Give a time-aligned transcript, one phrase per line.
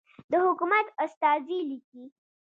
[0.31, 2.03] د حکومت استازی لیکي.